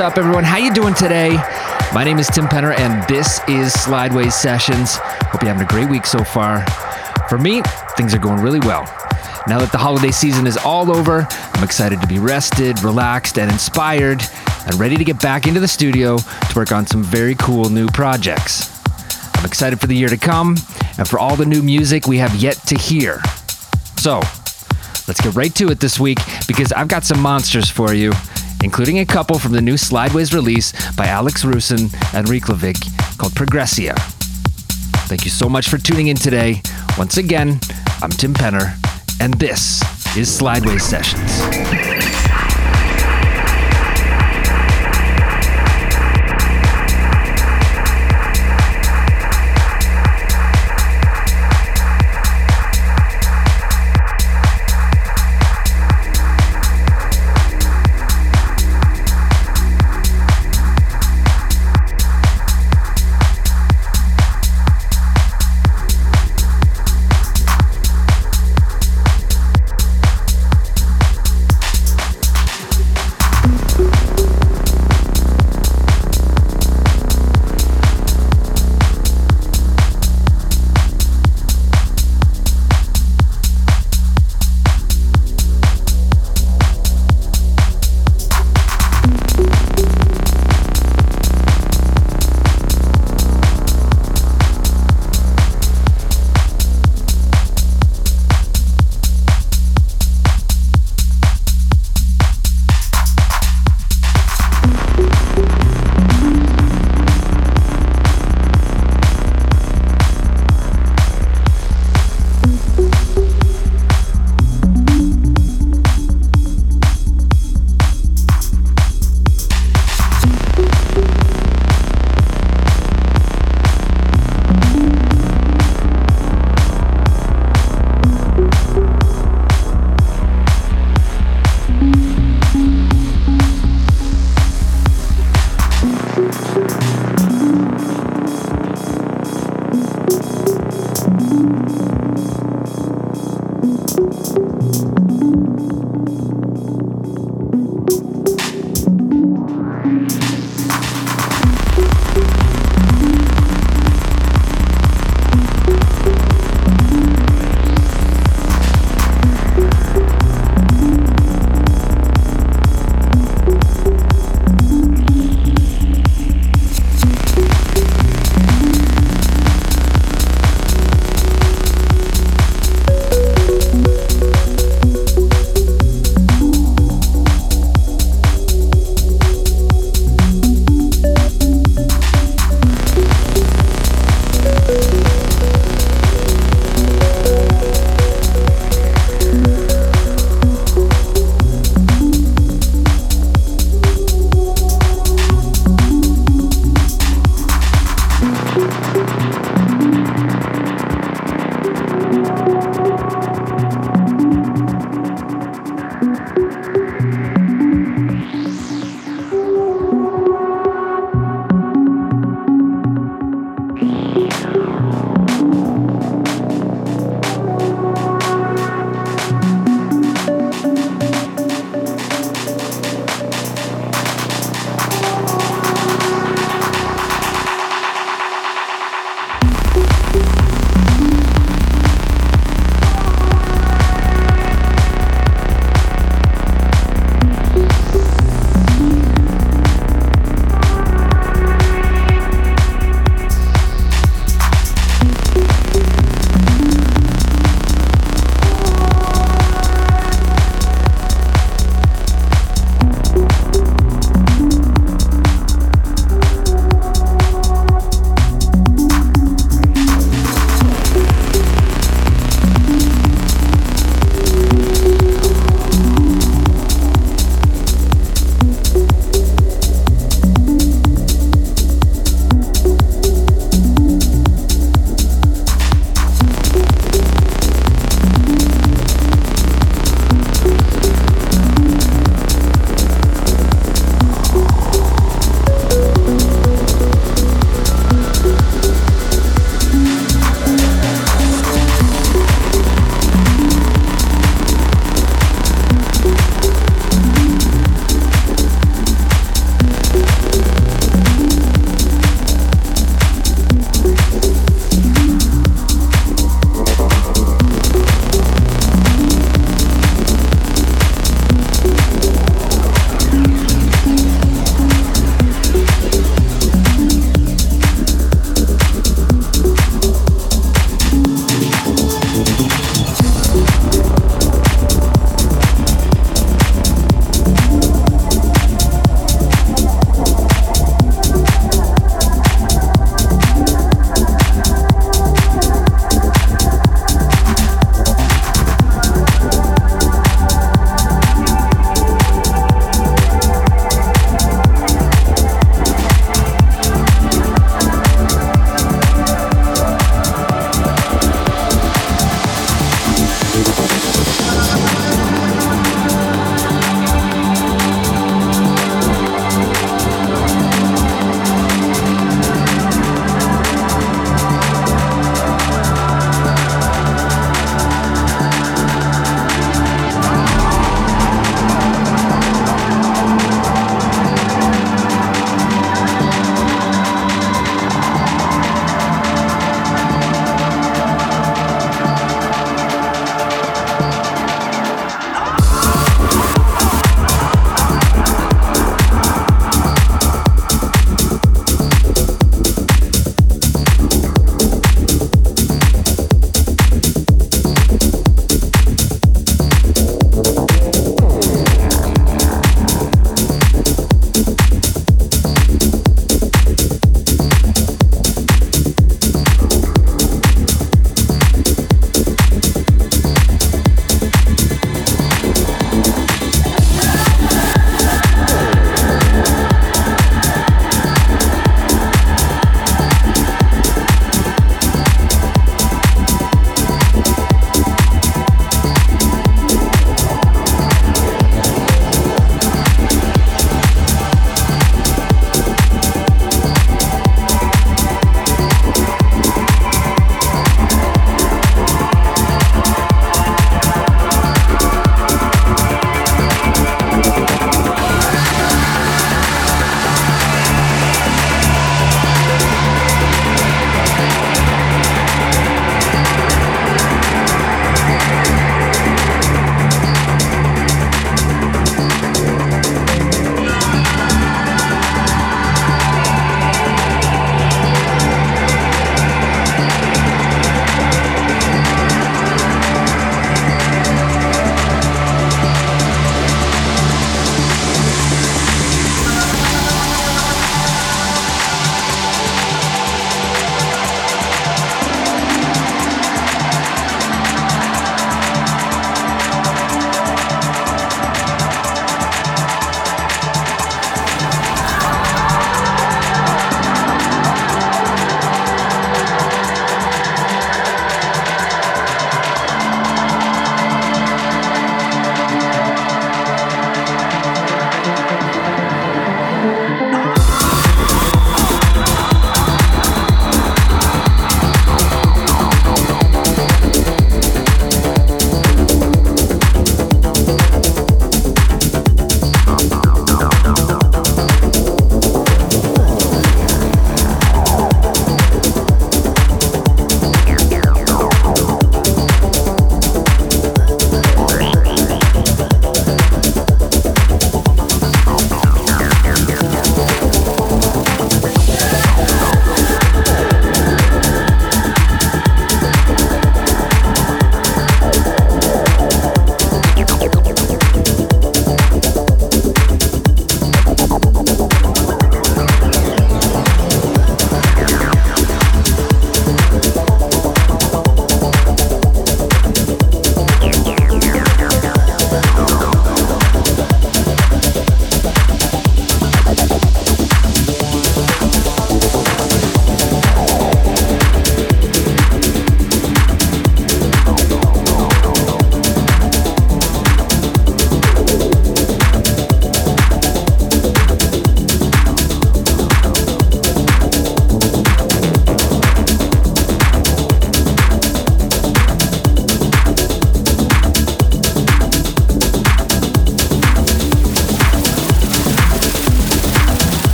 [0.00, 0.44] Up, everyone?
[0.44, 1.34] How you doing today?
[1.92, 4.96] My name is Tim Penner, and this is Slideways Sessions.
[4.96, 6.64] Hope you're having a great week so far.
[7.28, 7.60] For me,
[7.98, 8.84] things are going really well.
[9.46, 13.52] Now that the holiday season is all over, I'm excited to be rested, relaxed, and
[13.52, 14.22] inspired,
[14.64, 17.86] and ready to get back into the studio to work on some very cool new
[17.88, 18.82] projects.
[19.36, 20.56] I'm excited for the year to come
[20.96, 23.20] and for all the new music we have yet to hear.
[23.98, 24.20] So,
[25.06, 28.12] let's get right to it this week because I've got some monsters for you,
[28.62, 32.76] including a couple from the new Slideways release by Alex Rusin and Riklovic
[33.18, 33.94] called Progressia.
[35.08, 36.62] Thank you so much for tuning in today.
[36.96, 37.58] Once again,
[38.02, 38.74] I'm Tim Penner,
[39.20, 39.80] and this
[40.16, 41.89] is Slideways Sessions.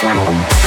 [0.00, 0.65] Salon.